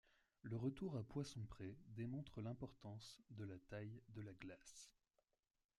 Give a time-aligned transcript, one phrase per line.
[0.41, 4.89] Le retour à Poissompré démontre l'importance de la taille de la glace.